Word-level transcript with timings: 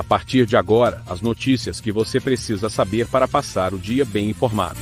A 0.00 0.02
partir 0.02 0.46
de 0.46 0.56
agora, 0.56 1.02
as 1.06 1.20
notícias 1.20 1.78
que 1.78 1.92
você 1.92 2.18
precisa 2.18 2.70
saber 2.70 3.06
para 3.06 3.28
passar 3.28 3.74
o 3.74 3.78
dia 3.78 4.02
bem 4.02 4.30
informado. 4.30 4.78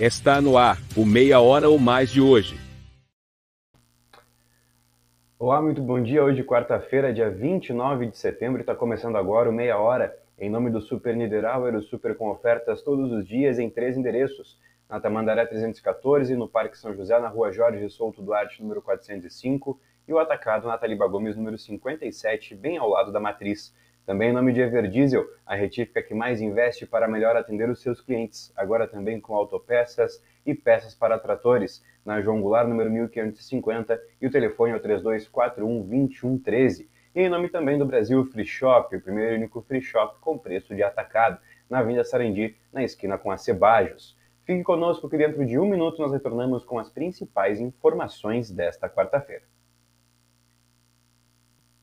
Está 0.00 0.40
no 0.40 0.56
ar, 0.56 0.78
o 0.96 1.04
Meia 1.04 1.38
Hora 1.38 1.68
ou 1.68 1.78
Mais 1.78 2.08
de 2.08 2.18
hoje. 2.18 2.58
Olá, 5.38 5.60
muito 5.60 5.82
bom 5.82 6.02
dia. 6.02 6.24
Hoje, 6.24 6.42
quarta-feira, 6.42 7.12
dia 7.12 7.28
29 7.28 8.06
de 8.06 8.16
setembro, 8.16 8.62
está 8.62 8.74
começando 8.74 9.16
agora 9.16 9.50
o 9.50 9.52
Meia 9.52 9.76
Hora, 9.76 10.16
em 10.38 10.48
nome 10.48 10.70
do 10.70 10.80
Super 10.80 11.14
Niederauer, 11.14 11.74
o 11.74 11.82
Super 11.82 12.16
com 12.16 12.30
ofertas 12.30 12.80
todos 12.80 13.12
os 13.12 13.28
dias 13.28 13.58
em 13.58 13.68
três 13.68 13.98
endereços. 13.98 14.58
Na 14.88 14.98
Tamandaré 14.98 15.44
314, 15.44 16.34
no 16.36 16.48
Parque 16.48 16.78
São 16.78 16.94
José, 16.94 17.20
na 17.20 17.28
Rua 17.28 17.52
Jorge 17.52 17.86
Souto 17.90 18.22
Duarte, 18.22 18.62
número 18.62 18.80
405, 18.80 19.78
e 20.06 20.12
o 20.12 20.18
atacado 20.18 20.68
na 20.68 20.76
Taliba 20.76 21.06
Gomes, 21.06 21.36
número 21.36 21.56
57, 21.56 22.54
bem 22.54 22.76
ao 22.76 22.88
lado 22.88 23.10
da 23.10 23.18
matriz. 23.18 23.74
Também 24.06 24.28
em 24.28 24.32
nome 24.32 24.52
de 24.52 24.60
Everdiesel, 24.60 25.24
a 25.46 25.54
retífica 25.54 26.02
que 26.02 26.12
mais 26.12 26.42
investe 26.42 26.84
para 26.84 27.08
melhor 27.08 27.36
atender 27.36 27.70
os 27.70 27.80
seus 27.80 28.02
clientes, 28.02 28.52
agora 28.54 28.86
também 28.86 29.18
com 29.18 29.34
autopeças 29.34 30.22
e 30.44 30.54
peças 30.54 30.94
para 30.94 31.18
tratores, 31.18 31.82
na 32.04 32.20
João 32.20 32.42
Goulart, 32.42 32.68
número 32.68 32.90
1550, 32.90 33.98
e 34.20 34.26
o 34.26 34.30
telefone 34.30 34.72
é 34.72 34.76
o 34.76 34.80
3241-2113. 34.80 36.86
E 37.14 37.22
em 37.22 37.30
nome 37.30 37.48
também 37.48 37.78
do 37.78 37.86
Brasil 37.86 38.22
Free 38.26 38.44
Shop, 38.44 38.94
o 38.94 39.00
primeiro 39.00 39.32
e 39.32 39.36
único 39.36 39.62
free 39.62 39.80
shop 39.80 40.18
com 40.20 40.36
preço 40.36 40.74
de 40.74 40.82
atacado, 40.82 41.38
na 41.70 41.78
Avenida 41.78 42.04
Sarandi, 42.04 42.54
na 42.70 42.84
esquina 42.84 43.16
com 43.16 43.30
a 43.30 43.38
Cebajos. 43.38 44.14
Fique 44.44 44.62
conosco 44.62 45.08
que 45.08 45.16
dentro 45.16 45.46
de 45.46 45.58
um 45.58 45.64
minuto 45.64 46.02
nós 46.02 46.12
retornamos 46.12 46.62
com 46.62 46.78
as 46.78 46.90
principais 46.90 47.58
informações 47.58 48.50
desta 48.50 48.86
quarta-feira. 48.90 49.53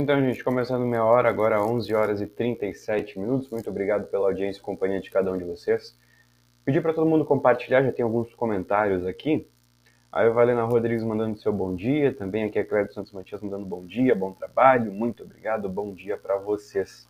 Então, 0.00 0.18
gente, 0.22 0.42
começando 0.42 0.86
meia 0.86 1.04
hora, 1.04 1.28
agora 1.28 1.62
11 1.62 1.94
horas 1.94 2.20
e 2.22 2.26
37 2.26 3.18
minutos. 3.18 3.50
Muito 3.50 3.68
obrigado 3.68 4.06
pela 4.06 4.28
audiência 4.28 4.58
e 4.58 4.62
companhia 4.62 4.98
de 4.98 5.10
cada 5.10 5.30
um 5.30 5.36
de 5.36 5.44
vocês. 5.44 5.94
Pedi 6.64 6.80
para 6.80 6.94
todo 6.94 7.06
mundo 7.06 7.22
compartilhar, 7.22 7.82
já 7.82 7.92
tem 7.92 8.02
alguns 8.02 8.34
comentários 8.34 9.06
aqui. 9.06 9.46
Aí 10.10 10.30
Valena 10.30 10.64
Rodrigues 10.64 11.04
mandando 11.04 11.38
seu 11.38 11.52
bom 11.52 11.76
dia, 11.76 12.14
também 12.14 12.44
aqui 12.44 12.58
a 12.58 12.64
Cléber 12.64 12.92
Santos 12.94 13.12
Matias 13.12 13.42
mandando 13.42 13.66
bom 13.66 13.84
dia, 13.84 14.14
bom 14.14 14.32
trabalho, 14.32 14.90
muito 14.90 15.22
obrigado, 15.22 15.68
bom 15.68 15.92
dia 15.92 16.16
para 16.16 16.38
vocês. 16.38 17.06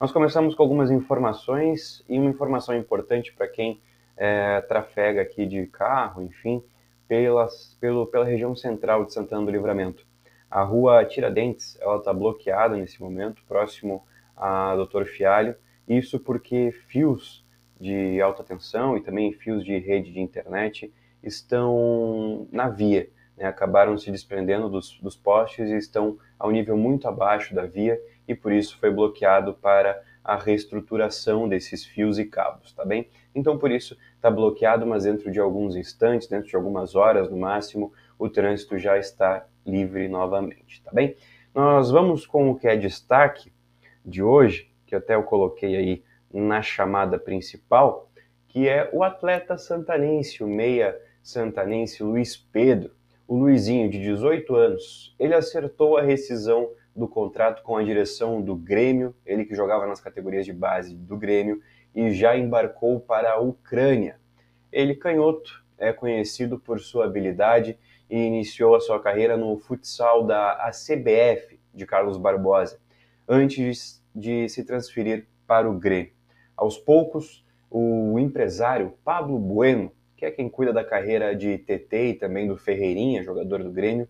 Nós 0.00 0.12
começamos 0.12 0.54
com 0.54 0.62
algumas 0.62 0.90
informações 0.92 2.04
e 2.08 2.16
uma 2.16 2.30
informação 2.30 2.76
importante 2.76 3.32
para 3.32 3.48
quem 3.48 3.80
é, 4.16 4.60
trafega 4.62 5.20
aqui 5.20 5.46
de 5.46 5.66
carro, 5.66 6.22
enfim, 6.22 6.62
pelas, 7.08 7.76
pelo, 7.80 8.06
pela 8.06 8.24
região 8.24 8.54
central 8.54 9.04
de 9.04 9.12
Santana 9.12 9.44
do 9.44 9.50
Livramento. 9.50 10.08
A 10.50 10.62
rua 10.62 11.04
Tiradentes 11.04 11.78
ela 11.80 11.98
está 11.98 12.12
bloqueada 12.12 12.76
nesse 12.76 13.00
momento, 13.00 13.42
próximo 13.46 14.04
a 14.36 14.74
Doutor 14.74 15.06
Fialho, 15.06 15.54
isso 15.86 16.18
porque 16.18 16.72
fios 16.88 17.44
de 17.80 18.20
alta 18.20 18.42
tensão 18.42 18.96
e 18.96 19.00
também 19.00 19.32
fios 19.32 19.64
de 19.64 19.78
rede 19.78 20.12
de 20.12 20.20
internet 20.20 20.92
estão 21.22 22.48
na 22.50 22.68
via, 22.68 23.08
né? 23.36 23.46
acabaram 23.46 23.96
se 23.96 24.10
desprendendo 24.10 24.68
dos, 24.68 24.98
dos 25.00 25.16
postes 25.16 25.70
e 25.70 25.76
estão 25.76 26.18
ao 26.38 26.50
nível 26.50 26.76
muito 26.76 27.06
abaixo 27.06 27.54
da 27.54 27.64
via 27.64 28.00
e 28.26 28.34
por 28.34 28.52
isso 28.52 28.78
foi 28.78 28.90
bloqueado 28.90 29.54
para 29.54 30.02
a 30.22 30.36
reestruturação 30.36 31.48
desses 31.48 31.84
fios 31.84 32.18
e 32.18 32.24
cabos, 32.24 32.72
tá 32.72 32.84
bem? 32.84 33.08
Então 33.34 33.56
por 33.56 33.70
isso 33.70 33.96
está 34.16 34.30
bloqueado, 34.30 34.86
mas 34.86 35.04
dentro 35.04 35.30
de 35.30 35.40
alguns 35.40 35.76
instantes, 35.76 36.28
dentro 36.28 36.48
de 36.48 36.56
algumas 36.56 36.94
horas 36.94 37.30
no 37.30 37.36
máximo, 37.36 37.92
o 38.18 38.28
trânsito 38.28 38.78
já 38.78 38.98
está 38.98 39.46
livre 39.66 40.08
novamente, 40.08 40.82
tá 40.82 40.90
bem? 40.92 41.16
Nós 41.54 41.90
vamos 41.90 42.26
com 42.26 42.50
o 42.50 42.54
que 42.56 42.68
é 42.68 42.76
destaque 42.76 43.52
de 44.04 44.22
hoje, 44.22 44.70
que 44.86 44.94
até 44.94 45.14
eu 45.14 45.22
coloquei 45.22 45.76
aí 45.76 46.04
na 46.32 46.62
chamada 46.62 47.18
principal, 47.18 48.10
que 48.48 48.68
é 48.68 48.88
o 48.92 49.02
atleta 49.02 49.56
santanense, 49.58 50.42
o 50.42 50.48
meia 50.48 50.96
santanense 51.22 52.02
Luiz 52.02 52.36
Pedro, 52.36 52.92
o 53.26 53.36
Luizinho 53.36 53.88
de 53.90 54.00
18 54.00 54.54
anos. 54.54 55.14
Ele 55.18 55.34
acertou 55.34 55.96
a 55.96 56.02
rescisão 56.02 56.70
do 56.94 57.06
contrato 57.06 57.62
com 57.62 57.76
a 57.76 57.82
direção 57.82 58.42
do 58.42 58.56
Grêmio, 58.56 59.14
ele 59.24 59.44
que 59.44 59.54
jogava 59.54 59.86
nas 59.86 60.00
categorias 60.00 60.44
de 60.44 60.52
base 60.52 60.96
do 60.96 61.16
Grêmio 61.16 61.62
e 61.94 62.12
já 62.12 62.36
embarcou 62.36 63.00
para 63.00 63.32
a 63.32 63.40
Ucrânia. 63.40 64.18
Ele 64.72 64.94
canhoto, 64.94 65.64
é 65.78 65.92
conhecido 65.92 66.58
por 66.58 66.80
sua 66.80 67.06
habilidade 67.06 67.78
e 68.10 68.18
iniciou 68.18 68.74
a 68.74 68.80
sua 68.80 69.00
carreira 69.00 69.36
no 69.36 69.56
futsal 69.56 70.26
da 70.26 70.52
ACBF 70.66 71.60
de 71.72 71.86
Carlos 71.86 72.18
Barbosa, 72.18 72.80
antes 73.28 74.02
de 74.14 74.48
se 74.48 74.64
transferir 74.64 75.26
para 75.46 75.70
o 75.70 75.78
Grêmio. 75.78 76.12
Aos 76.56 76.76
poucos, 76.76 77.44
o 77.70 78.18
empresário 78.18 78.94
Pablo 79.04 79.38
Bueno, 79.38 79.92
que 80.16 80.26
é 80.26 80.30
quem 80.30 80.48
cuida 80.48 80.72
da 80.72 80.84
carreira 80.84 81.34
de 81.34 81.56
TT 81.56 82.08
e 82.08 82.14
também 82.14 82.48
do 82.48 82.56
Ferreirinha, 82.56 83.22
jogador 83.22 83.62
do 83.62 83.70
Grêmio, 83.70 84.08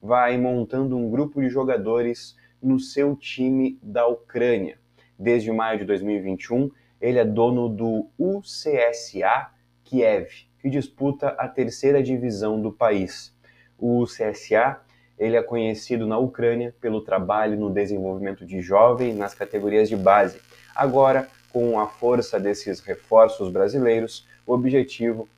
vai 0.00 0.36
montando 0.38 0.96
um 0.96 1.10
grupo 1.10 1.40
de 1.40 1.48
jogadores 1.48 2.36
no 2.60 2.80
seu 2.80 3.14
time 3.14 3.78
da 3.82 4.06
Ucrânia. 4.06 4.78
Desde 5.18 5.52
maio 5.52 5.78
de 5.78 5.84
2021, 5.84 6.70
ele 7.00 7.18
é 7.18 7.24
dono 7.24 7.68
do 7.68 8.08
UCSA 8.18 9.50
Kiev, 9.84 10.28
que 10.58 10.70
disputa 10.70 11.28
a 11.28 11.46
terceira 11.46 12.02
divisão 12.02 12.60
do 12.60 12.72
país. 12.72 13.36
O 13.84 14.04
CSA 14.04 14.80
ele 15.18 15.36
é 15.36 15.42
conhecido 15.42 16.06
na 16.06 16.16
Ucrânia 16.16 16.72
pelo 16.80 17.00
trabalho 17.00 17.58
no 17.58 17.68
desenvolvimento 17.68 18.46
de 18.46 18.60
jovem 18.60 19.12
nas 19.12 19.34
categorias 19.34 19.88
de 19.88 19.96
base. 19.96 20.40
Agora, 20.72 21.28
com 21.52 21.80
a 21.80 21.88
força 21.88 22.38
desses 22.38 22.78
reforços 22.78 23.50
brasileiros, 23.50 24.24
o 24.46 24.52
objetivo 24.52 25.28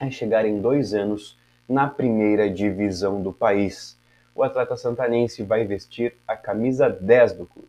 é 0.00 0.10
chegar 0.10 0.46
em 0.46 0.58
dois 0.58 0.94
anos 0.94 1.38
na 1.68 1.86
primeira 1.86 2.48
divisão 2.48 3.22
do 3.22 3.30
país. 3.30 3.98
O 4.34 4.42
atleta 4.42 4.74
santanense 4.74 5.42
vai 5.42 5.66
vestir 5.66 6.14
a 6.26 6.34
camisa 6.34 6.88
10 6.88 7.34
do 7.34 7.44
clube. 7.44 7.68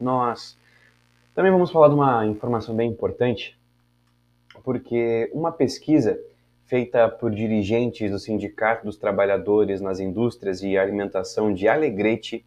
Nós 0.00 0.58
também 1.32 1.52
vamos 1.52 1.70
falar 1.70 1.86
de 1.86 1.94
uma 1.94 2.26
informação 2.26 2.74
bem 2.74 2.90
importante, 2.90 3.56
porque 4.64 5.30
uma 5.32 5.52
pesquisa 5.52 6.20
feita 6.70 7.08
por 7.08 7.32
dirigentes 7.32 8.12
do 8.12 8.18
Sindicato 8.20 8.86
dos 8.86 8.96
Trabalhadores 8.96 9.80
nas 9.80 9.98
Indústrias 9.98 10.62
e 10.62 10.78
Alimentação 10.78 11.52
de 11.52 11.66
Alegrete, 11.66 12.46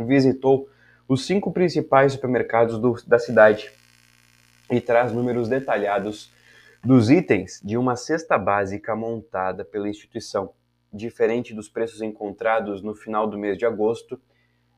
visitou 0.00 0.68
os 1.06 1.24
cinco 1.24 1.52
principais 1.52 2.14
supermercados 2.14 2.76
do, 2.80 2.92
da 3.06 3.20
cidade 3.20 3.70
e 4.68 4.80
traz 4.80 5.12
números 5.12 5.48
detalhados 5.48 6.32
dos 6.84 7.08
itens 7.08 7.60
de 7.62 7.76
uma 7.76 7.94
cesta 7.94 8.36
básica 8.36 8.96
montada 8.96 9.64
pela 9.64 9.88
instituição. 9.88 10.52
Diferente 10.92 11.54
dos 11.54 11.68
preços 11.68 12.02
encontrados 12.02 12.82
no 12.82 12.96
final 12.96 13.28
do 13.28 13.38
mês 13.38 13.56
de 13.56 13.64
agosto, 13.64 14.20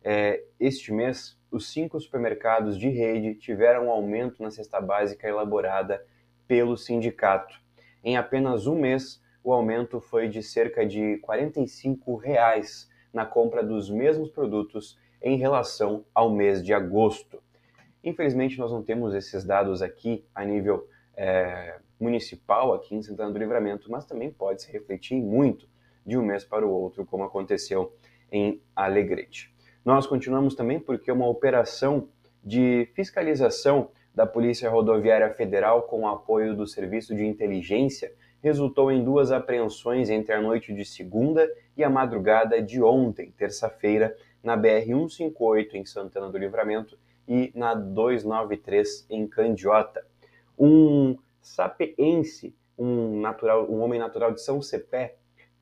é, 0.05 0.45
este 0.61 0.93
mês 0.93 1.39
os 1.51 1.73
cinco 1.73 1.99
supermercados 1.99 2.79
de 2.79 2.91
rede 2.91 3.35
tiveram 3.35 3.87
um 3.87 3.91
aumento 3.91 4.43
na 4.43 4.51
cesta 4.51 4.79
básica 4.79 5.27
elaborada 5.27 6.05
pelo 6.47 6.77
sindicato. 6.77 7.62
Em 8.05 8.17
apenas 8.17 8.67
um 8.67 8.75
mês, 8.75 9.23
o 9.45 9.53
aumento 9.53 10.01
foi 10.01 10.29
de 10.29 10.43
cerca 10.43 10.85
de 10.87 11.19
45 11.19 12.17
reais 12.17 12.91
na 13.13 13.27
compra 13.27 13.63
dos 13.63 13.91
mesmos 13.91 14.31
produtos 14.31 14.99
em 15.21 15.37
relação 15.37 16.05
ao 16.15 16.31
mês 16.31 16.63
de 16.65 16.73
agosto. 16.73 17.43
Infelizmente, 18.03 18.59
nós 18.59 18.73
não 18.73 18.83
temos 18.83 19.15
esses 19.15 19.45
dados 19.45 19.83
aqui 19.83 20.25
a 20.35 20.45
nível 20.45 20.89
é, 21.17 21.79
municipal, 22.01 22.75
aqui 22.75 22.95
em 22.95 23.03
Santana 23.03 23.31
do 23.31 23.39
Livramento, 23.39 23.91
mas 23.91 24.05
também 24.05 24.31
pode 24.31 24.63
se 24.63 24.73
refletir 24.73 25.21
muito 25.21 25.69
de 26.05 26.19
um 26.19 26.23
mês 26.23 26.45
para 26.45 26.67
o 26.67 26.71
outro, 26.71 27.07
como 27.07 27.23
aconteceu 27.23 27.95
em 28.31 28.61
Alegrete. 28.75 29.55
Nós 29.85 30.07
continuamos 30.07 30.55
também 30.55 30.81
porque 30.81 31.13
uma 31.13 31.29
operação 31.29 32.09
de 32.45 32.89
fiscalização 32.95 33.91
da 34.15 34.27
Polícia 34.27 34.69
Rodoviária 34.69 35.31
Federal 35.31 35.83
com 35.83 36.01
o 36.01 36.09
apoio 36.09 36.55
do 36.55 36.67
Serviço 36.67 37.15
de 37.15 37.25
Inteligência 37.25 38.13
resultou 38.43 38.91
em 38.91 39.03
duas 39.03 39.31
apreensões 39.31 40.11
entre 40.11 40.35
a 40.35 40.41
noite 40.41 40.75
de 40.75 40.85
segunda 40.85 41.49
e 41.77 41.85
a 41.85 41.89
madrugada 41.89 42.61
de 42.61 42.83
ontem, 42.83 43.31
terça-feira, 43.39 44.17
na 44.43 44.59
BR-158 44.59 45.75
em 45.75 45.85
Santana 45.85 46.29
do 46.29 46.37
Livramento 46.37 46.99
e 47.29 47.53
na 47.55 47.73
293 47.75 49.07
em 49.09 49.29
Candiota. 49.29 50.05
Um 50.59 51.17
sapiense, 51.41 52.55
um, 52.77 53.21
natural, 53.21 53.71
um 53.71 53.81
homem 53.81 54.01
natural 54.01 54.33
de 54.33 54.43
São 54.43 54.61
Cepé, 54.61 55.15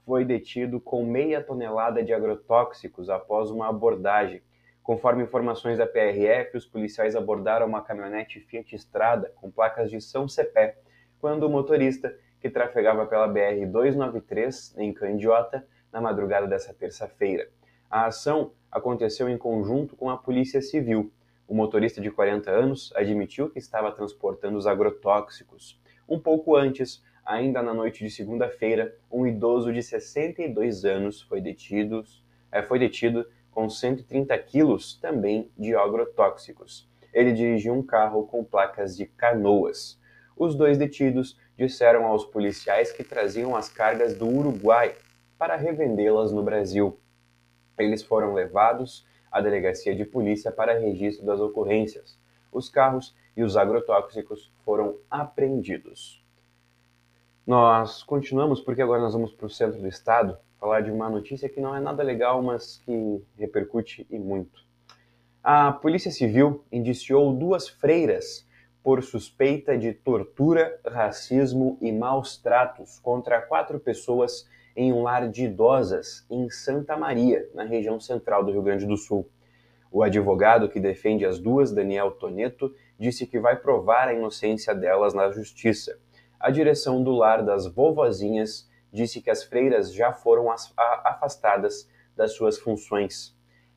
foi 0.06 0.25
detido 0.25 0.81
com 0.81 1.05
meia 1.05 1.43
tonelada 1.43 2.03
de 2.03 2.12
agrotóxicos 2.12 3.11
após 3.11 3.50
uma 3.50 3.69
abordagem. 3.69 4.43
Conforme 4.82 5.23
informações 5.23 5.79
da 5.79 5.87
PRF, 5.87 6.56
os 6.56 6.67
policiais 6.67 7.15
abordaram 7.15 7.67
uma 7.67 7.82
caminhonete 7.82 8.41
Fiat 8.41 8.75
Strada 8.77 9.32
com 9.37 9.50
placas 9.50 9.91
de 9.91 10.00
São 10.00 10.27
Cepé, 10.27 10.79
quando 11.21 11.44
o 11.44 11.50
motorista, 11.50 12.17
que 12.41 12.49
trafegava 12.49 13.06
pela 13.06 13.29
BR-293 13.29 14.79
em 14.79 14.93
Candiota, 14.93 15.67
na 15.93 16.00
madrugada 16.00 16.47
dessa 16.47 16.73
terça-feira. 16.73 17.49
A 17.91 18.06
ação 18.06 18.53
aconteceu 18.71 19.29
em 19.29 19.37
conjunto 19.37 19.97
com 19.97 20.09
a 20.09 20.17
Polícia 20.17 20.62
Civil. 20.62 21.12
O 21.47 21.55
motorista 21.55 22.00
de 22.00 22.11
40 22.11 22.50
anos 22.50 22.93
admitiu 22.94 23.50
que 23.50 23.59
estava 23.59 23.91
transportando 23.91 24.56
os 24.56 24.67
agrotóxicos. 24.67 25.81
Um 26.09 26.19
pouco 26.19 26.56
antes, 26.56 27.03
ainda 27.25 27.62
na 27.62 27.75
noite 27.75 28.05
de 28.05 28.11
segunda-feira, 28.11 28.94
um 29.11 29.27
idoso 29.27 29.73
de 29.73 29.82
62 29.82 30.85
anos 30.85 31.21
foi 31.23 31.41
detido, 31.41 32.05
é, 32.53 32.62
foi 32.62 32.79
detido 32.79 33.27
com 33.50 33.69
130 33.69 34.37
quilos 34.38 34.94
também 34.94 35.50
de 35.58 35.75
agrotóxicos. 35.75 36.88
Ele 37.12 37.32
dirigiu 37.32 37.75
um 37.75 37.82
carro 37.82 38.26
com 38.26 38.44
placas 38.44 38.97
de 38.97 39.06
canoas. 39.06 40.00
Os 40.37 40.55
dois 40.55 40.79
detidos 40.79 41.38
disseram 41.56 42.06
aos 42.06 42.25
policiais 42.25 42.93
que 42.93 43.05
traziam 43.05 43.55
as 43.56 43.69
cargas 43.69 44.17
do 44.17 44.26
Uruguai 44.26 44.94
para 45.37 45.56
revendê-las 45.56 46.32
no 46.32 46.43
Brasil. 46.43 46.99
Eles 47.79 48.02
foram 48.02 48.32
levados 48.32 49.06
à 49.31 49.41
delegacia 49.41 49.94
de 49.94 50.05
polícia 50.05 50.50
para 50.50 50.79
registro 50.79 51.26
das 51.26 51.41
ocorrências. 51.41 52.19
Os 52.53 52.69
carros 52.69 53.14
e 53.37 53.43
os 53.43 53.56
agrotóxicos 53.56 54.53
foram 54.64 54.96
apreendidos. 55.11 56.25
Nós 57.46 58.03
continuamos 58.03 58.61
porque 58.61 58.82
agora 58.82 59.00
nós 59.00 59.12
vamos 59.12 59.32
para 59.32 59.46
o 59.46 59.50
centro 59.50 59.81
do 59.81 59.88
estado 59.88 60.38
falar 60.61 60.83
de 60.83 60.91
uma 60.91 61.09
notícia 61.09 61.49
que 61.49 61.61
não 61.61 61.75
é 61.75 61.81
nada 61.81 62.03
legal, 62.03 62.43
mas 62.43 62.77
que 62.85 63.23
repercute 63.39 64.07
e 64.11 64.19
muito. 64.19 64.61
A 65.43 65.73
Polícia 65.73 66.11
Civil 66.11 66.62
indiciou 66.71 67.33
duas 67.33 67.67
freiras 67.67 68.47
por 68.83 69.03
suspeita 69.03 69.77
de 69.77 69.93
tortura, 69.93 70.79
racismo 70.87 71.79
e 71.81 71.91
maus 71.91 72.37
tratos 72.37 72.99
contra 72.99 73.41
quatro 73.41 73.81
pessoas 73.81 74.47
em 74.77 74.93
um 74.93 75.03
lar 75.03 75.29
de 75.29 75.45
idosas 75.45 76.27
em 76.31 76.49
Santa 76.51 76.97
Maria, 76.97 77.49
na 77.55 77.65
região 77.65 77.99
central 77.99 78.45
do 78.45 78.53
Rio 78.53 78.63
Grande 78.63 78.87
do 78.87 78.97
Sul. 78.97 79.27
O 79.91 80.03
advogado 80.03 80.69
que 80.69 80.79
defende 80.79 81.25
as 81.25 81.39
duas, 81.39 81.73
Daniel 81.73 82.13
Toneto, 82.13 82.73
disse 82.99 83.27
que 83.27 83.41
vai 83.41 83.56
provar 83.56 84.09
a 84.09 84.15
inocência 84.15 84.75
delas 84.75 85.15
na 85.15 85.31
justiça 85.31 85.99
a 86.41 86.51
direção 86.51 87.05
do 87.05 87.13
lar 87.13 87.45
das 87.45 87.67
vovozinhas 87.67 88.67
disse 88.93 89.21
que 89.21 89.31
as 89.31 89.45
freiras 89.45 89.93
já 89.93 90.13
foram 90.13 90.47
afastadas 90.51 91.89
das 92.17 92.33
suas 92.33 92.59
funções. 92.59 93.37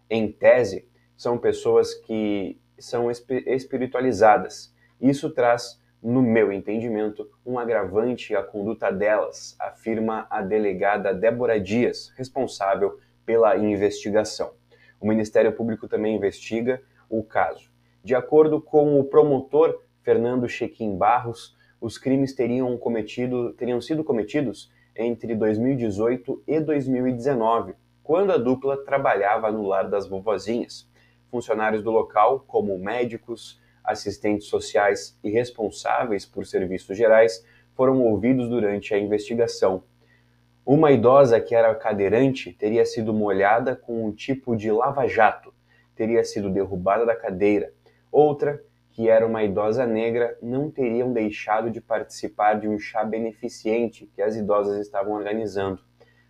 Em 0.10 0.32
tese, 0.32 0.88
são 1.16 1.38
pessoas 1.38 1.94
que 1.94 2.60
são 2.78 3.10
espiritualizadas. 3.10 4.74
Isso 5.00 5.30
traz, 5.30 5.82
no 6.02 6.22
meu 6.22 6.52
entendimento, 6.52 7.30
um 7.46 7.58
agravante 7.58 8.36
à 8.36 8.44
conduta 8.44 8.92
delas, 8.92 9.56
afirma 9.60 10.28
a 10.30 10.42
delegada 10.42 11.14
Débora 11.14 11.60
Dias, 11.60 12.12
responsável 12.18 13.00
pela 13.26 13.56
investigação. 13.58 14.54
O 15.00 15.08
Ministério 15.08 15.54
Público 15.54 15.88
também 15.88 16.16
investiga 16.16 16.82
o 17.10 17.24
caso. 17.24 17.72
De 18.04 18.16
acordo 18.16 18.62
com 18.62 19.00
o 19.00 19.04
promotor 19.06 19.82
Fernando 20.02 20.50
Chequim 20.50 20.98
Barros, 20.98 21.56
os 21.80 21.98
crimes 21.98 22.34
teriam, 22.34 22.78
cometido, 22.78 23.54
teriam 23.54 23.80
sido 23.80 24.04
cometidos 24.04 24.72
entre 24.96 25.36
2018 25.36 26.44
e 26.48 26.60
2019, 26.60 27.74
quando 28.04 28.32
a 28.32 28.38
dupla 28.38 28.78
trabalhava 28.78 29.52
no 29.52 29.64
lar 29.64 29.90
das 29.90 30.08
vovozinhas. 30.08 30.90
Funcionários 31.30 31.84
do 31.84 31.92
local, 31.92 32.44
como 32.48 32.78
médicos, 32.78 33.62
assistentes 33.84 34.48
sociais 34.48 35.18
e 35.24 35.30
responsáveis 35.30 36.26
por 36.26 36.46
serviços 36.46 36.96
gerais, 36.96 37.46
foram 37.76 38.02
ouvidos 38.02 38.48
durante 38.50 38.94
a 38.94 39.00
investigação. 39.00 39.84
Uma 40.66 40.92
idosa 40.92 41.42
que 41.42 41.54
era 41.54 41.76
cadeirante 41.76 42.54
teria 42.54 42.86
sido 42.86 43.14
molhada 43.14 43.76
com 43.76 44.06
um 44.06 44.12
tipo 44.12 44.56
de 44.56 44.72
lava-jato, 44.72 45.54
teria 45.96 46.24
sido 46.24 46.50
derrubada 46.50 47.06
da 47.06 47.16
cadeira. 47.16 47.74
Outra 48.12 48.64
que 48.94 49.10
era 49.10 49.26
uma 49.26 49.44
idosa 49.44 49.88
negra, 49.88 50.38
não 50.40 50.70
teriam 50.70 51.12
deixado 51.12 51.72
de 51.72 51.82
participar 51.82 52.60
de 52.60 52.68
um 52.68 52.78
chá 52.78 53.04
beneficente 53.04 54.06
que 54.14 54.22
as 54.22 54.36
idosas 54.36 54.78
estavam 54.78 55.14
organizando. 55.14 55.82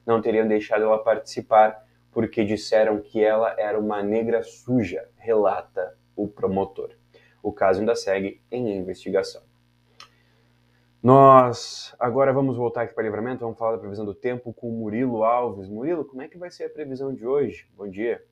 Não 0.05 0.21
teriam 0.21 0.47
deixado 0.47 0.85
ela 0.85 1.03
participar 1.03 1.85
porque 2.09 2.45
disseram 2.45 3.01
que 3.01 3.21
ela 3.21 3.53
era 3.59 3.77
uma 3.77 4.01
negra 4.01 4.41
suja, 4.43 5.09
relata 5.17 5.97
o 6.15 6.25
promotor. 6.25 6.91
O 7.41 7.51
caso 7.51 7.81
ainda 7.81 7.95
segue 7.95 8.41
em 8.49 8.77
investigação. 8.77 9.41
Nós 11.01 11.93
agora 11.99 12.31
vamos 12.31 12.55
voltar 12.55 12.83
aqui 12.83 12.93
para 12.93 13.01
o 13.01 13.05
livramento, 13.05 13.41
vamos 13.41 13.57
falar 13.57 13.73
da 13.73 13.79
previsão 13.79 14.05
do 14.05 14.15
tempo 14.15 14.53
com 14.53 14.71
Murilo 14.71 15.25
Alves. 15.25 15.67
Murilo, 15.67 16.05
como 16.05 16.21
é 16.21 16.29
que 16.29 16.37
vai 16.37 16.49
ser 16.49 16.63
a 16.63 16.69
previsão 16.69 17.13
de 17.13 17.27
hoje? 17.27 17.67
Bom 17.75 17.89
dia. 17.89 18.23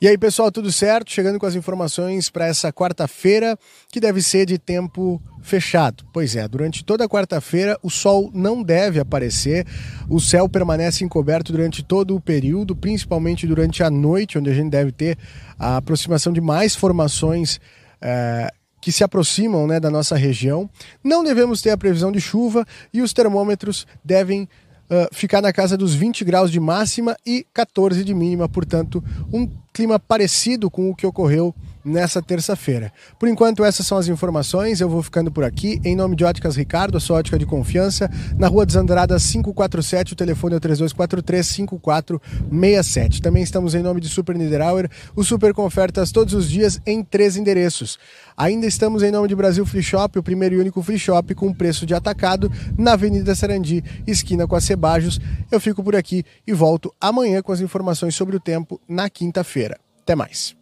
E 0.00 0.06
aí, 0.06 0.16
pessoal, 0.16 0.52
tudo 0.52 0.70
certo? 0.70 1.10
Chegando 1.10 1.40
com 1.40 1.46
as 1.46 1.56
informações 1.56 2.30
para 2.30 2.46
essa 2.46 2.72
quarta-feira, 2.72 3.58
que 3.90 3.98
deve 3.98 4.22
ser 4.22 4.46
de 4.46 4.56
tempo 4.56 5.20
fechado. 5.42 6.04
Pois 6.12 6.36
é, 6.36 6.46
durante 6.46 6.84
toda 6.84 7.04
a 7.04 7.08
quarta-feira 7.08 7.76
o 7.82 7.90
sol 7.90 8.30
não 8.32 8.62
deve 8.62 9.00
aparecer, 9.00 9.66
o 10.08 10.20
céu 10.20 10.48
permanece 10.48 11.04
encoberto 11.04 11.50
durante 11.50 11.82
todo 11.82 12.14
o 12.14 12.20
período, 12.20 12.76
principalmente 12.76 13.44
durante 13.44 13.82
a 13.82 13.90
noite, 13.90 14.38
onde 14.38 14.48
a 14.48 14.54
gente 14.54 14.70
deve 14.70 14.92
ter 14.92 15.18
a 15.58 15.78
aproximação 15.78 16.32
de 16.32 16.40
mais 16.40 16.76
formações. 16.76 17.60
É, 18.00 18.52
que 18.80 18.92
se 18.92 19.02
aproximam 19.02 19.66
né, 19.66 19.80
da 19.80 19.90
nossa 19.90 20.14
região. 20.14 20.70
Não 21.02 21.24
devemos 21.24 21.60
ter 21.60 21.70
a 21.70 21.76
previsão 21.76 22.12
de 22.12 22.20
chuva 22.20 22.64
e 22.94 23.02
os 23.02 23.12
termômetros 23.12 23.88
devem 24.04 24.48
Uh, 24.90 25.04
ficar 25.14 25.42
na 25.42 25.52
casa 25.52 25.76
dos 25.76 25.92
20 25.94 26.24
graus 26.24 26.50
de 26.50 26.58
máxima 26.58 27.14
e 27.26 27.44
14 27.52 28.02
de 28.02 28.14
mínima, 28.14 28.48
portanto, 28.48 29.04
um 29.30 29.46
clima 29.78 29.96
parecido 29.96 30.68
com 30.68 30.90
o 30.90 30.94
que 30.94 31.06
ocorreu 31.06 31.54
nessa 31.84 32.22
terça-feira. 32.22 32.92
Por 33.18 33.28
enquanto, 33.28 33.64
essas 33.64 33.84
são 33.86 33.98
as 33.98 34.06
informações. 34.08 34.80
Eu 34.80 34.88
vou 34.88 35.02
ficando 35.02 35.30
por 35.30 35.44
aqui. 35.44 35.78
Em 35.84 35.96
nome 35.96 36.16
de 36.16 36.24
Óticas 36.24 36.56
Ricardo, 36.56 36.96
a 36.96 37.00
sua 37.00 37.18
ótica 37.18 37.38
de 37.38 37.44
confiança, 37.46 38.10
na 38.36 38.48
Rua 38.48 38.66
dos 38.66 38.74
Andradas 38.76 39.24
547, 39.30 40.12
o 40.12 40.16
telefone 40.16 40.54
é 40.54 40.56
o 40.56 40.60
3243-5467. 40.60 43.20
Também 43.20 43.42
estamos 43.42 43.74
em 43.74 43.82
nome 43.82 44.00
de 44.00 44.08
Super 44.08 44.36
Niederauer, 44.36 44.88
o 45.14 45.24
Super 45.24 45.54
com 45.54 45.64
ofertas 45.64 46.12
todos 46.12 46.34
os 46.34 46.50
dias 46.50 46.80
em 46.86 47.02
três 47.02 47.36
endereços. 47.36 47.98
Ainda 48.36 48.66
estamos 48.66 49.02
em 49.02 49.10
nome 49.10 49.28
de 49.28 49.34
Brasil 49.34 49.64
Free 49.66 49.82
Shop, 49.82 50.18
o 50.18 50.22
primeiro 50.22 50.54
e 50.54 50.58
único 50.58 50.82
free 50.82 50.98
shop 50.98 51.34
com 51.34 51.52
preço 51.52 51.84
de 51.84 51.94
atacado, 51.94 52.50
na 52.76 52.92
Avenida 52.92 53.34
Sarandi, 53.34 53.82
esquina 54.06 54.46
com 54.46 54.54
a 54.54 54.60
Cebajos. 54.60 55.18
Eu 55.50 55.60
fico 55.60 55.82
por 55.82 55.96
aqui 55.96 56.24
e 56.46 56.52
volto 56.52 56.94
amanhã 57.00 57.42
com 57.42 57.52
as 57.52 57.60
informações 57.60 58.14
sobre 58.14 58.36
o 58.36 58.40
tempo 58.40 58.80
na 58.88 59.10
quinta-feira. 59.10 59.78
Até 60.02 60.14
mais. 60.14 60.57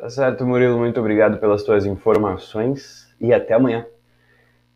Tá 0.00 0.08
certo, 0.08 0.46
Murilo. 0.46 0.78
Muito 0.78 0.98
obrigado 0.98 1.38
pelas 1.38 1.62
tuas 1.62 1.84
informações 1.84 3.14
e 3.20 3.34
até 3.34 3.52
amanhã. 3.52 3.86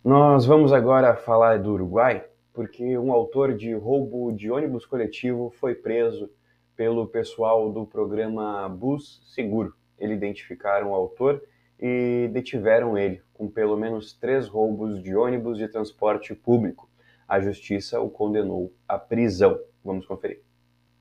Nós 0.04 0.44
vamos 0.44 0.70
agora 0.70 1.16
falar 1.16 1.60
do 1.60 1.72
Uruguai, 1.72 2.26
porque 2.52 2.98
um 2.98 3.10
autor 3.10 3.54
de 3.54 3.72
roubo 3.72 4.30
de 4.32 4.50
ônibus 4.50 4.84
coletivo 4.84 5.48
foi 5.58 5.74
preso 5.74 6.28
pelo 6.76 7.06
pessoal 7.06 7.72
do 7.72 7.86
programa 7.86 8.68
Bus 8.68 9.22
Seguro. 9.34 9.72
Eles 9.98 10.18
identificaram 10.18 10.90
o 10.90 10.94
autor 10.94 11.42
e 11.80 12.28
detiveram 12.30 12.98
ele 12.98 13.22
com 13.32 13.48
pelo 13.48 13.78
menos 13.78 14.12
três 14.12 14.46
roubos 14.46 15.02
de 15.02 15.16
ônibus 15.16 15.56
de 15.56 15.66
transporte 15.68 16.34
público. 16.34 16.86
A 17.26 17.40
justiça 17.40 17.98
o 17.98 18.10
condenou 18.10 18.74
à 18.86 18.98
prisão. 18.98 19.58
Vamos 19.82 20.04
conferir. 20.04 20.42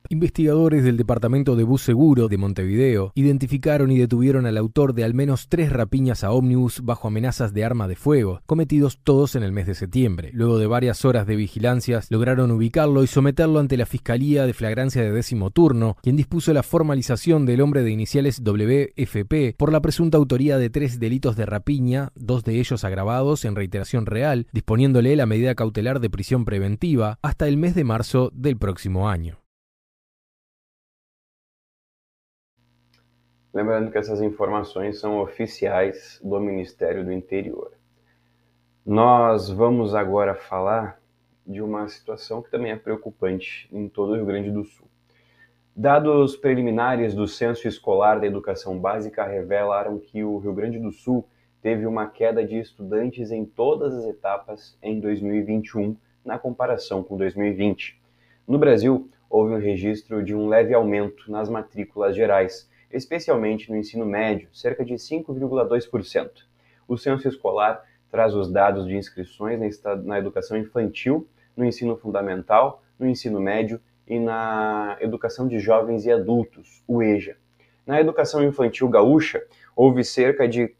Investigadores 0.09 0.83
del 0.83 0.97
Departamento 0.97 1.55
de 1.55 1.63
Bus 1.63 1.81
Seguro 1.81 2.27
de 2.27 2.37
Montevideo 2.37 3.13
identificaron 3.15 3.89
y 3.91 3.97
detuvieron 3.97 4.45
al 4.45 4.57
autor 4.57 4.93
de 4.93 5.03
al 5.03 5.13
menos 5.13 5.47
tres 5.47 5.71
rapiñas 5.71 6.23
a 6.23 6.31
ómnibus 6.31 6.81
bajo 6.83 7.07
amenazas 7.07 7.53
de 7.53 7.63
arma 7.63 7.87
de 7.87 7.95
fuego, 7.95 8.41
cometidos 8.45 8.99
todos 9.03 9.35
en 9.35 9.43
el 9.43 9.53
mes 9.53 9.65
de 9.65 9.75
septiembre. 9.75 10.31
Luego 10.33 10.57
de 10.57 10.67
varias 10.67 11.05
horas 11.05 11.25
de 11.25 11.35
vigilancias, 11.35 12.07
lograron 12.09 12.51
ubicarlo 12.51 13.03
y 13.03 13.07
someterlo 13.07 13.59
ante 13.59 13.77
la 13.77 13.85
Fiscalía 13.85 14.45
de 14.45 14.53
Flagrancia 14.53 15.01
de 15.01 15.11
décimo 15.11 15.51
turno, 15.51 15.97
quien 16.01 16.17
dispuso 16.17 16.53
la 16.53 16.63
formalización 16.63 17.45
del 17.45 17.61
hombre 17.61 17.83
de 17.83 17.91
iniciales 17.91 18.43
WFP 18.43 19.55
por 19.57 19.71
la 19.71 19.81
presunta 19.81 20.17
autoría 20.17 20.57
de 20.57 20.69
tres 20.69 20.99
delitos 20.99 21.35
de 21.35 21.45
rapiña, 21.45 22.11
dos 22.15 22.43
de 22.43 22.59
ellos 22.59 22.83
agravados 22.83 23.45
en 23.45 23.55
reiteración 23.55 24.05
real, 24.05 24.47
disponiéndole 24.51 25.15
la 25.15 25.25
medida 25.25 25.55
cautelar 25.55 25.99
de 25.99 26.09
prisión 26.09 26.45
preventiva 26.45 27.19
hasta 27.21 27.47
el 27.47 27.57
mes 27.57 27.75
de 27.75 27.83
marzo 27.83 28.31
del 28.33 28.57
próximo 28.57 29.09
año. 29.09 29.42
Lembrando 33.53 33.91
que 33.91 33.99
essas 33.99 34.19
informações 34.19 34.99
são 34.99 35.19
oficiais 35.19 36.19
do 36.23 36.39
Ministério 36.39 37.05
do 37.05 37.11
Interior. 37.11 37.71
Nós 38.83 39.47
vamos 39.47 39.93
agora 39.93 40.33
falar 40.33 40.99
de 41.45 41.61
uma 41.61 41.87
situação 41.87 42.41
que 42.41 42.49
também 42.49 42.71
é 42.71 42.75
preocupante 42.75 43.69
em 43.71 43.87
todo 43.87 44.13
o 44.13 44.15
Rio 44.15 44.25
Grande 44.25 44.49
do 44.49 44.63
Sul. 44.63 44.87
Dados 45.75 46.35
preliminares 46.35 47.13
do 47.13 47.27
Censo 47.27 47.67
Escolar 47.67 48.19
da 48.19 48.25
Educação 48.25 48.79
Básica 48.79 49.23
revelaram 49.23 49.99
que 49.99 50.23
o 50.23 50.39
Rio 50.39 50.53
Grande 50.53 50.79
do 50.79 50.91
Sul 50.91 51.23
teve 51.61 51.85
uma 51.85 52.07
queda 52.07 52.43
de 52.43 52.57
estudantes 52.57 53.29
em 53.29 53.45
todas 53.45 53.93
as 53.93 54.05
etapas 54.05 54.75
em 54.81 54.99
2021, 54.99 55.95
na 56.25 56.39
comparação 56.39 57.03
com 57.03 57.15
2020. 57.15 58.01
No 58.47 58.57
Brasil, 58.57 59.07
houve 59.29 59.53
um 59.53 59.59
registro 59.59 60.23
de 60.23 60.33
um 60.33 60.47
leve 60.47 60.73
aumento 60.73 61.31
nas 61.31 61.47
matrículas 61.49 62.15
gerais, 62.15 62.67
especialmente 62.93 63.69
no 63.69 63.75
ensino 63.75 64.05
médio, 64.05 64.47
cerca 64.53 64.85
de 64.85 64.93
5,2%. 64.93 66.29
O 66.87 66.97
censo 66.97 67.27
escolar 67.27 67.83
traz 68.09 68.35
os 68.35 68.51
dados 68.51 68.85
de 68.85 68.95
inscrições 68.95 69.59
na 70.03 70.19
educação 70.19 70.55
infantil, 70.55 71.27
no 71.57 71.65
ensino 71.65 71.97
fundamental, 71.97 72.83
no 72.99 73.07
ensino 73.07 73.39
médio 73.39 73.81
e 74.07 74.19
na 74.19 74.97
educação 75.01 75.47
de 75.47 75.59
jovens 75.59 76.05
e 76.05 76.11
adultos, 76.11 76.83
o 76.87 77.01
EJA. 77.01 77.35
Na 77.85 77.99
educação 77.99 78.43
infantil 78.43 78.87
gaúcha, 78.87 79.43
houve 79.75 80.03
cerca 80.03 80.47
de 80.47 80.73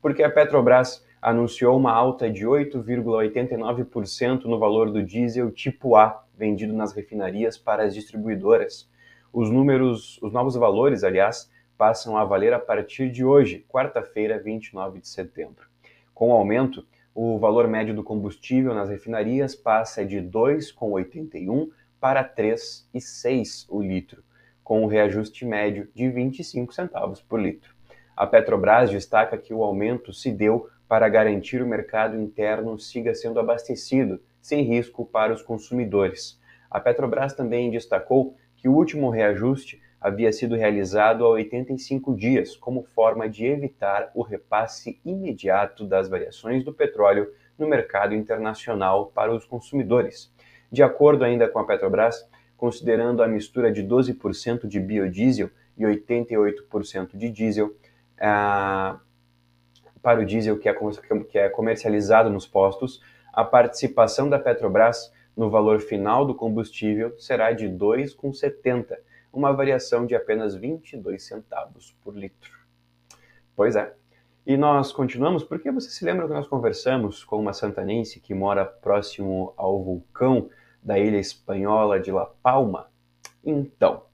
porque 0.00 0.22
a 0.22 0.30
Petrobras 0.30 1.04
anunciou 1.20 1.76
uma 1.76 1.90
alta 1.92 2.30
de 2.30 2.46
8,89% 2.46 4.44
no 4.44 4.58
valor 4.58 4.92
do 4.92 5.02
diesel 5.02 5.50
tipo 5.50 5.96
A 5.96 6.24
vendido 6.36 6.72
nas 6.72 6.92
refinarias 6.92 7.58
para 7.58 7.82
as 7.82 7.94
distribuidoras. 7.94 8.88
Os 9.32 9.50
números, 9.50 10.20
os 10.22 10.32
novos 10.32 10.54
valores, 10.54 11.02
aliás, 11.02 11.50
passam 11.76 12.16
a 12.16 12.24
valer 12.24 12.52
a 12.52 12.60
partir 12.60 13.10
de 13.10 13.24
hoje, 13.24 13.64
quarta-feira, 13.68 14.38
29 14.38 15.00
de 15.00 15.08
setembro. 15.08 15.66
Com 16.14 16.30
o 16.30 16.32
aumento, 16.32 16.86
o 17.18 17.38
valor 17.38 17.66
médio 17.66 17.94
do 17.94 18.04
combustível 18.04 18.74
nas 18.74 18.90
refinarias 18.90 19.54
passa 19.54 20.04
de 20.04 20.18
2,81 20.18 21.70
para 21.98 22.22
3,6 22.22 23.64
o 23.70 23.80
litro, 23.80 24.22
com 24.62 24.82
um 24.82 24.86
reajuste 24.86 25.46
médio 25.46 25.88
de 25.94 26.10
25 26.10 26.74
centavos 26.74 27.22
por 27.22 27.40
litro. 27.40 27.74
A 28.14 28.26
Petrobras 28.26 28.90
destaca 28.90 29.38
que 29.38 29.54
o 29.54 29.64
aumento 29.64 30.12
se 30.12 30.30
deu 30.30 30.68
para 30.86 31.08
garantir 31.08 31.62
o 31.62 31.66
mercado 31.66 32.20
interno 32.20 32.78
siga 32.78 33.14
sendo 33.14 33.40
abastecido, 33.40 34.20
sem 34.38 34.62
risco 34.62 35.06
para 35.06 35.32
os 35.32 35.40
consumidores. 35.40 36.38
A 36.70 36.78
Petrobras 36.78 37.32
também 37.32 37.70
destacou 37.70 38.36
que 38.58 38.68
o 38.68 38.74
último 38.74 39.08
reajuste 39.08 39.80
havia 40.06 40.32
sido 40.32 40.54
realizado 40.54 41.24
há 41.24 41.30
85 41.30 42.14
dias, 42.14 42.54
como 42.56 42.84
forma 42.84 43.28
de 43.28 43.44
evitar 43.44 44.08
o 44.14 44.22
repasse 44.22 45.00
imediato 45.04 45.84
das 45.84 46.08
variações 46.08 46.64
do 46.64 46.72
petróleo 46.72 47.28
no 47.58 47.66
mercado 47.66 48.14
internacional 48.14 49.06
para 49.06 49.34
os 49.34 49.44
consumidores. 49.44 50.32
De 50.70 50.80
acordo 50.80 51.24
ainda 51.24 51.48
com 51.48 51.58
a 51.58 51.66
Petrobras, 51.66 52.24
considerando 52.56 53.20
a 53.20 53.26
mistura 53.26 53.72
de 53.72 53.82
12% 53.82 54.68
de 54.68 54.78
biodiesel 54.78 55.50
e 55.76 55.82
88% 55.82 57.16
de 57.16 57.28
diesel, 57.28 57.74
ah, 58.20 59.00
para 60.00 60.20
o 60.20 60.24
diesel 60.24 60.56
que 60.56 60.68
é, 60.68 60.74
que 61.28 61.36
é 61.36 61.48
comercializado 61.48 62.30
nos 62.30 62.46
postos, 62.46 63.02
a 63.32 63.42
participação 63.42 64.30
da 64.30 64.38
Petrobras 64.38 65.12
no 65.36 65.50
valor 65.50 65.80
final 65.80 66.24
do 66.24 66.32
combustível 66.32 67.18
será 67.18 67.50
de 67.50 67.66
2,70 67.66 68.94
uma 69.36 69.52
variação 69.52 70.06
de 70.06 70.14
apenas 70.14 70.54
22 70.54 71.22
centavos 71.22 71.94
por 72.02 72.16
litro. 72.16 72.50
Pois 73.54 73.76
é. 73.76 73.94
E 74.46 74.56
nós 74.56 74.92
continuamos 74.92 75.44
porque 75.44 75.70
você 75.70 75.90
se 75.90 76.04
lembra 76.04 76.26
que 76.26 76.32
nós 76.32 76.48
conversamos 76.48 77.22
com 77.22 77.38
uma 77.38 77.52
santanense 77.52 78.18
que 78.18 78.32
mora 78.32 78.64
próximo 78.64 79.52
ao 79.56 79.82
vulcão 79.84 80.48
da 80.82 80.98
ilha 80.98 81.18
espanhola 81.18 82.00
de 82.00 82.10
La 82.10 82.24
Palma? 82.42 82.88
Então, 83.44 84.04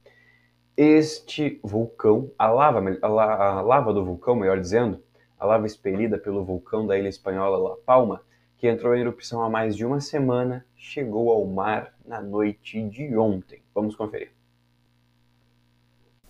este 0.76 1.60
vulcão, 1.62 2.32
a 2.36 2.50
lava, 2.50 2.82
a, 3.00 3.60
lava 3.60 3.92
do 3.92 4.04
vulcão, 4.04 4.34
melhor 4.34 4.58
dizendo, 4.58 5.00
a 5.38 5.46
lava 5.46 5.66
expelida 5.66 6.18
pelo 6.18 6.44
vulcão 6.44 6.84
da 6.84 6.98
ilha 6.98 7.08
espanhola 7.08 7.58
La 7.58 7.76
Palma, 7.76 8.22
que 8.56 8.66
entrou 8.66 8.96
em 8.96 9.00
erupção 9.00 9.40
há 9.42 9.48
mais 9.48 9.76
de 9.76 9.84
uma 9.84 10.00
semana, 10.00 10.66
chegou 10.74 11.30
ao 11.30 11.46
mar 11.46 11.94
na 12.04 12.20
noite 12.20 12.82
de 12.88 13.16
ontem. 13.16 13.62
Vamos 13.72 13.94
conferir. 13.94 14.32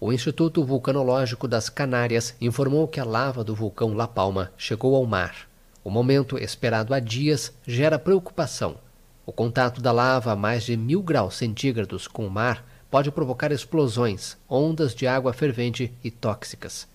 O 0.05 0.13
Instituto 0.13 0.65
Vulcanológico 0.65 1.47
das 1.47 1.69
Canárias 1.69 2.35
informou 2.41 2.89
que 2.89 2.99
a 2.99 3.05
lava 3.05 3.45
do 3.45 3.55
vulcão 3.55 3.95
La 3.95 4.09
Palma 4.09 4.51
chegou 4.59 4.97
ao 4.97 5.07
mar. 5.07 5.49
O 5.85 5.91
momento, 5.91 6.37
esperado 6.37 6.93
há 6.93 6.99
dias, 6.99 7.53
gera 7.65 8.01
preocupação. 8.01 8.79
O 9.25 9.31
contato 9.31 9.81
da 9.81 9.93
lava 9.93 10.33
a 10.33 10.35
mais 10.35 10.65
de 10.65 10.77
mil 10.77 11.05
graus 11.05 11.37
centígrados 11.37 12.09
com 12.09 12.27
o 12.27 12.31
mar 12.31 12.67
pode 12.91 13.13
provocar 13.13 13.53
explosões, 13.53 14.37
ondas 14.51 14.93
de 14.93 15.07
água 15.07 15.33
fervente 15.33 15.95
e 16.03 16.11
tóxicas. 16.11 16.89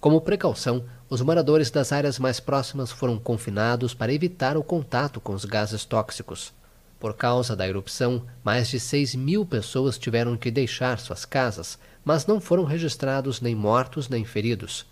Como 0.00 0.22
precaução, 0.22 0.86
os 1.10 1.20
moradores 1.20 1.70
das 1.70 1.92
áreas 1.92 2.18
mais 2.18 2.40
próximas 2.40 2.90
foram 2.90 3.18
confinados 3.18 3.92
para 3.92 4.10
evitar 4.10 4.56
o 4.56 4.64
contato 4.64 5.20
com 5.20 5.34
os 5.34 5.44
gases 5.44 5.84
tóxicos. 5.84 6.50
Por 7.04 7.12
causa 7.12 7.54
da 7.54 7.68
erupção, 7.68 8.22
mais 8.42 8.68
de 8.68 8.80
6 8.80 9.14
mil 9.14 9.44
pessoas 9.44 9.98
tiveram 9.98 10.38
que 10.38 10.50
deixar 10.50 10.98
suas 10.98 11.26
casas, 11.26 11.78
mas 12.02 12.26
não 12.26 12.40
foram 12.40 12.64
registrados 12.64 13.42
nem 13.42 13.54
mortos 13.54 14.08
nem 14.08 14.24
feridos. 14.24 14.86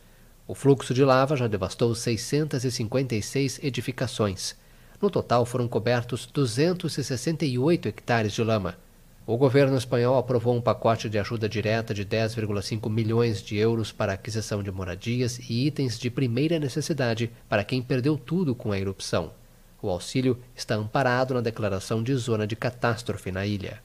O 0.47 0.55
fluxo 0.55 0.93
de 0.93 1.03
lava 1.03 1.35
já 1.37 1.47
devastou 1.47 1.95
656 1.95 3.61
edificações. 3.63 4.55
No 5.01 5.09
total 5.09 5.47
foram 5.47 5.67
cobertos 5.67 6.27
268 6.27 7.89
hectares 7.89 8.35
de 8.35 8.45
lama. 8.45 8.77
O 9.27 9.39
governo 9.39 9.79
espanhol 9.79 10.19
aprovou 10.19 10.55
um 10.55 10.61
pacote 10.61 11.09
de 11.09 11.19
ajuda 11.19 11.49
direta 11.49 11.95
de 11.95 12.05
10,5 12.05 12.91
milhões 12.91 13.43
de 13.43 13.57
euros 13.57 13.91
para 13.91 14.13
aquisição 14.13 14.63
de 14.63 14.71
moradias 14.71 15.39
e 15.49 15.67
itens 15.67 15.99
de 15.99 16.11
primeira 16.11 16.59
necessidade 16.59 17.31
para 17.49 17.65
quem 17.65 17.81
perdeu 17.81 18.19
tudo 18.19 18.55
com 18.55 18.71
a 18.71 18.79
erupção. 18.79 19.33
O 19.83 19.91
auxílio 19.91 20.39
está 20.55 20.77
amparado 20.77 21.35
na 21.35 21.41
declaração 21.41 22.05
de 22.05 22.15
zona 22.15 22.47
de 22.47 22.55
catástrofe 22.55 23.33
na 23.33 23.45
ilha. 23.45 23.83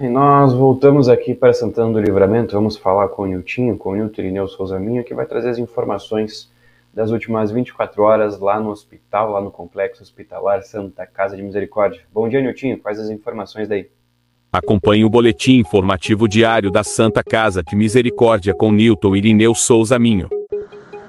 E 0.00 0.08
nós 0.08 0.52
voltamos 0.52 1.08
aqui 1.08 1.32
para 1.32 1.52
Santana 1.52 1.92
do 1.92 2.00
Livramento, 2.00 2.54
vamos 2.54 2.76
falar 2.76 3.06
com 3.10 3.22
o 3.22 3.26
Niltinho, 3.26 3.78
com 3.78 3.90
o 3.90 3.94
Nilton 3.94 4.48
Souza 4.48 4.80
Minha, 4.80 5.04
que 5.04 5.14
vai 5.14 5.24
trazer 5.24 5.50
as 5.50 5.58
informações 5.58 6.51
das 6.92 7.10
últimas 7.10 7.50
24 7.50 8.02
horas 8.02 8.38
lá 8.38 8.60
no 8.60 8.70
hospital, 8.70 9.30
lá 9.30 9.40
no 9.40 9.50
Complexo 9.50 10.02
Hospitalar 10.02 10.62
Santa 10.62 11.06
Casa 11.06 11.36
de 11.36 11.42
Misericórdia. 11.42 12.02
Bom 12.12 12.28
dia, 12.28 12.40
Niltinho, 12.40 12.78
quais 12.78 12.98
as 12.98 13.08
informações 13.08 13.68
daí? 13.68 13.88
Acompanhe 14.52 15.02
o 15.02 15.08
boletim 15.08 15.56
informativo 15.56 16.28
diário 16.28 16.70
da 16.70 16.84
Santa 16.84 17.24
Casa 17.24 17.62
de 17.62 17.74
Misericórdia 17.74 18.52
com 18.52 18.70
Nilton 18.70 19.16
Irineu 19.16 19.54
Souza 19.54 19.98
Minho. 19.98 20.28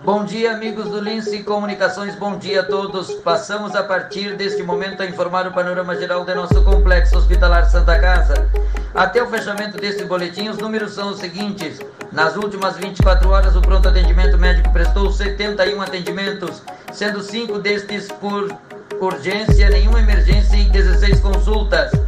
Bom 0.04 0.26
dia, 0.26 0.52
amigos 0.52 0.90
do 0.90 1.00
Lince 1.00 1.44
Comunicações, 1.44 2.14
bom 2.16 2.38
dia 2.38 2.60
a 2.60 2.66
todos. 2.66 3.14
Passamos 3.22 3.74
a 3.74 3.84
partir 3.84 4.36
deste 4.36 4.62
momento 4.62 5.02
a 5.02 5.06
informar 5.06 5.48
o 5.48 5.54
panorama 5.54 5.96
geral 5.96 6.26
do 6.26 6.36
nosso 6.36 6.62
complexo 6.62 7.18
hospitalar 7.18 7.70
Santa 7.70 7.98
Casa. 7.98 8.52
Até 8.94 9.24
o 9.24 9.30
fechamento 9.30 9.78
deste 9.78 10.04
boletim, 10.04 10.50
os 10.50 10.58
números 10.58 10.92
são 10.92 11.12
os 11.12 11.20
seguintes. 11.20 11.80
Nas 12.12 12.36
últimas 12.36 12.76
24 12.76 13.30
horas, 13.30 13.56
o 13.56 13.62
pronto 13.62 13.88
atendimento 13.88 14.38
médico 14.38 14.74
prestou 14.74 15.10
71 15.10 15.82
atendimentos, 15.82 16.62
sendo 16.92 17.22
5 17.22 17.60
destes 17.60 18.12
por 18.12 18.54
urgência, 19.00 19.70
nenhuma 19.70 20.02
emergência 20.02 20.58
e 20.58 20.66
16 20.66 21.22
consultas. 21.22 22.03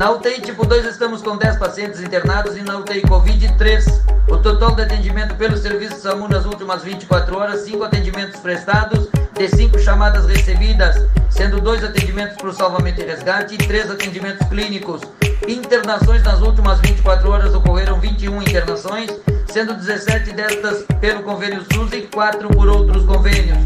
Na 0.00 0.12
UTI 0.12 0.40
tipo 0.40 0.66
2 0.66 0.86
estamos 0.86 1.20
com 1.20 1.36
10 1.36 1.58
pacientes 1.58 2.00
internados 2.00 2.56
e 2.56 2.62
na 2.62 2.78
UTI 2.78 3.02
Covid 3.02 3.52
3. 3.58 4.02
O 4.30 4.38
total 4.38 4.74
de 4.74 4.80
atendimento 4.80 5.34
pelo 5.34 5.58
serviço 5.58 6.00
SAMU 6.00 6.26
nas 6.26 6.46
últimas 6.46 6.82
24 6.82 7.36
horas, 7.36 7.60
5 7.66 7.84
atendimentos 7.84 8.40
prestados, 8.40 9.10
de 9.36 9.46
5 9.46 9.78
chamadas 9.78 10.24
recebidas, 10.24 11.06
sendo 11.28 11.60
2 11.60 11.84
atendimentos 11.84 12.38
para 12.38 12.48
o 12.48 12.52
salvamento 12.54 13.02
e 13.02 13.04
resgate 13.04 13.56
e 13.56 13.58
3 13.58 13.90
atendimentos 13.90 14.48
clínicos. 14.48 15.02
Internações 15.46 16.22
nas 16.22 16.40
últimas 16.40 16.80
24 16.80 17.30
horas 17.30 17.54
ocorreram 17.54 18.00
21 18.00 18.40
internações, 18.40 19.10
sendo 19.52 19.74
17 19.74 20.32
destas 20.32 20.82
pelo 20.98 21.22
convênio 21.24 21.62
SUS 21.74 21.92
e 21.92 22.08
4 22.10 22.48
por 22.48 22.70
outros 22.70 23.04
convênios. 23.04 23.58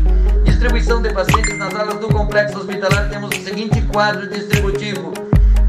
Distribuição 0.43 1.01
de 1.01 1.13
pacientes 1.13 1.57
nas 1.57 1.73
alas 1.77 2.01
do 2.01 2.09
complexo 2.09 2.59
hospitalar 2.59 3.09
temos 3.09 3.31
o 3.31 3.45
seguinte 3.45 3.81
quadro 3.83 4.29
distributivo. 4.29 5.24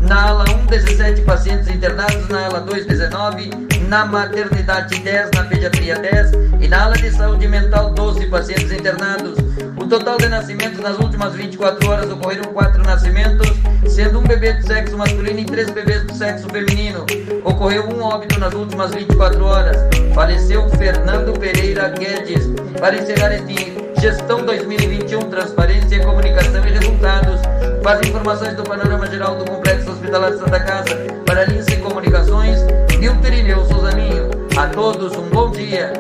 Na 0.08 0.28
ala 0.28 0.46
1, 0.50 0.68
17 0.68 1.22
pacientes 1.22 1.68
internados, 1.68 2.28
na 2.30 2.46
ala 2.46 2.62
2, 2.62 2.86
19, 2.86 3.50
na 3.88 4.06
maternidade 4.06 5.00
10, 5.00 5.32
na 5.32 5.44
pediatria 5.46 5.96
10 5.96 6.32
e 6.62 6.68
na 6.68 6.86
ala 6.86 6.96
de 6.96 7.10
saúde 7.10 7.48
mental 7.48 7.92
12 7.92 8.28
pacientes 8.28 8.72
internados. 8.72 9.38
O 9.78 9.88
total 9.88 10.18
de 10.18 10.28
nascimentos 10.28 10.80
nas 10.80 10.98
últimas 11.00 11.34
24 11.34 11.90
horas 11.90 12.12
ocorreram 12.12 12.54
4 12.54 12.84
nascimentos, 12.84 13.50
sendo 13.88 14.20
um 14.20 14.24
bebê 14.24 14.54
do 14.54 14.68
sexo 14.68 14.96
masculino 14.96 15.40
e 15.40 15.46
3 15.46 15.72
bebês 15.72 16.04
do 16.04 16.14
sexo 16.14 16.48
feminino. 16.50 17.06
Ocorreu 17.44 17.90
um 17.90 18.04
óbito 18.04 18.40
nas 18.40 18.54
últimas 18.54 18.94
24 18.94 19.44
horas. 19.44 19.78
Faleceu 20.14 20.70
Fernando 20.70 21.38
Pereira 21.40 21.90
Guedes. 21.90 22.48
Para 22.80 22.96
encerrar 22.96 23.34
este 23.34 23.76
Gestão 24.00 24.46
2021, 24.46 25.20
Transparência, 25.32 26.06
Comunicação 26.06 26.64
e 26.64 26.72
Resultados. 26.72 27.42
Com 27.82 27.90
as 27.90 28.08
informações 28.08 28.56
do 28.56 28.64
panorama 28.64 29.08
geral 29.08 29.36
do 29.38 29.46
Complexo 29.46 29.95
Hospitalar 30.06 30.34
Santa 30.34 30.64
Casa, 30.64 31.52
Lince 31.52 31.82
Comunicações, 31.82 32.62
Nilton 33.00 33.26
Irineu 33.26 33.66
Souzaninho. 33.66 34.30
A 34.56 34.70
todos 34.70 35.16
um 35.18 35.28
bom 35.32 35.50
dia. 35.50 35.94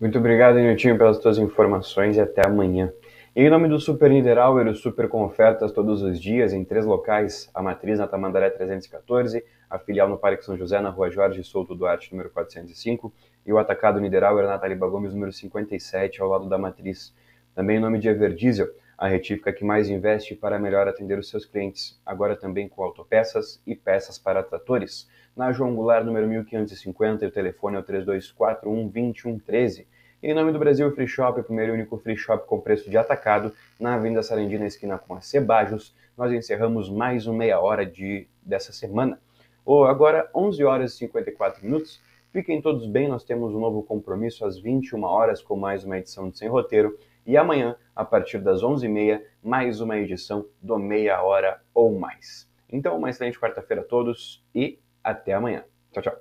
Muito 0.00 0.18
obrigado, 0.18 0.56
Niltinho, 0.56 0.98
pelas 0.98 1.18
tuas 1.18 1.38
informações 1.38 2.16
e 2.16 2.20
até 2.20 2.44
amanhã. 2.44 2.92
Em 3.34 3.48
nome 3.48 3.68
do 3.68 3.78
Super 3.78 4.10
Niederauer, 4.10 4.66
o 4.66 4.74
Super 4.74 5.08
com 5.08 5.24
ofertas 5.24 5.70
todos 5.70 6.02
os 6.02 6.20
dias 6.20 6.52
em 6.52 6.64
três 6.64 6.84
locais, 6.84 7.48
a 7.54 7.62
matriz 7.62 8.00
na 8.00 8.08
Tamandaré 8.08 8.50
314, 8.50 9.44
a 9.70 9.78
filial 9.78 10.08
no 10.08 10.18
Parque 10.18 10.44
São 10.44 10.56
José, 10.56 10.80
na 10.80 10.90
Rua 10.90 11.12
Jorge 11.12 11.44
Souto 11.44 11.76
Duarte, 11.76 12.10
número 12.10 12.30
405, 12.30 13.12
e 13.46 13.52
o 13.52 13.58
atacado 13.58 14.00
Niederauer 14.00 14.46
na 14.46 14.58
Taliba 14.58 14.88
Gomes, 14.88 15.14
número 15.14 15.32
57, 15.32 16.20
ao 16.20 16.28
lado 16.28 16.48
da 16.48 16.58
matriz. 16.58 17.14
Também 17.54 17.76
em 17.76 17.80
nome 17.80 18.00
de 18.00 18.08
Everdiesel, 18.08 18.68
a 18.96 19.08
retífica 19.08 19.52
que 19.52 19.64
mais 19.64 19.90
investe 19.90 20.34
para 20.34 20.58
melhor 20.58 20.88
atender 20.88 21.18
os 21.18 21.28
seus 21.28 21.44
clientes, 21.44 22.00
agora 22.04 22.34
também 22.34 22.68
com 22.68 22.82
autopeças 22.82 23.60
e 23.66 23.74
peças 23.74 24.18
para 24.18 24.42
tratores. 24.42 25.08
Na 25.36 25.52
João 25.52 25.74
Goulart, 25.74 26.04
número 26.04 26.26
1550, 26.26 27.24
e 27.24 27.28
o 27.28 27.30
telefone 27.30 27.76
é 27.76 27.80
o 27.80 27.82
3241 27.82 28.88
2113. 28.88 29.86
E 30.22 30.30
em 30.30 30.34
nome 30.34 30.50
do 30.50 30.58
Brasil 30.58 30.90
Free 30.94 31.06
Shop, 31.06 31.38
o 31.38 31.44
primeiro 31.44 31.72
e 31.72 31.74
único 31.74 31.98
free 31.98 32.16
shop 32.16 32.46
com 32.46 32.58
preço 32.58 32.88
de 32.88 32.96
atacado, 32.96 33.52
na 33.78 33.94
Avenida 33.94 34.22
Sarandina, 34.22 34.66
esquina 34.66 34.96
com 34.96 35.14
a 35.14 35.20
Cebajos, 35.20 35.94
nós 36.16 36.32
encerramos 36.32 36.88
mais 36.88 37.26
uma 37.26 37.36
meia 37.36 37.60
hora 37.60 37.84
de, 37.84 38.26
dessa 38.42 38.72
semana. 38.72 39.20
Ou 39.62 39.84
agora, 39.84 40.30
11 40.34 40.64
horas 40.64 40.94
e 40.94 40.98
54 40.98 41.62
minutos. 41.62 42.00
Fiquem 42.32 42.62
todos 42.62 42.86
bem, 42.86 43.08
nós 43.08 43.24
temos 43.24 43.54
um 43.54 43.60
novo 43.60 43.82
compromisso 43.82 44.46
às 44.46 44.58
21 44.58 45.02
horas 45.04 45.42
com 45.42 45.54
mais 45.54 45.84
uma 45.84 45.98
edição 45.98 46.30
de 46.30 46.38
Sem 46.38 46.48
Roteiro. 46.48 46.98
E 47.26 47.36
amanhã, 47.36 47.76
a 47.94 48.04
partir 48.04 48.38
das 48.38 48.62
11h30, 48.62 49.20
mais 49.42 49.80
uma 49.80 49.98
edição 49.98 50.46
do 50.62 50.78
Meia 50.78 51.20
Hora 51.20 51.60
ou 51.74 51.98
Mais. 51.98 52.48
Então, 52.70 52.96
uma 52.96 53.10
excelente 53.10 53.38
quarta-feira 53.38 53.82
a 53.82 53.84
todos 53.84 54.44
e 54.54 54.78
até 55.02 55.32
amanhã. 55.32 55.64
Tchau, 55.92 56.02
tchau. 56.04 56.16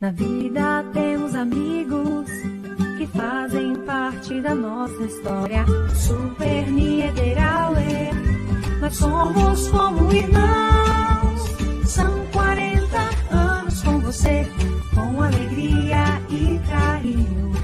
Na 0.00 0.10
vida 0.10 0.82
temos 0.94 1.34
amigos 1.34 2.30
que 2.96 3.06
fazem 3.06 3.76
parte 3.84 4.40
da 4.40 4.54
nossa 4.54 5.02
história. 5.04 5.64
Super 5.94 6.70
Niederauer, 6.70 8.12
nós 8.80 8.96
somos 8.96 9.68
como 9.68 10.12
irmãos. 10.12 11.40
São 11.86 12.26
40 12.32 12.98
anos 13.30 13.82
com 13.82 14.00
você, 14.00 14.46
com 14.94 15.22
alegria 15.22 16.04
e 16.30 16.58
carinho. 16.68 17.61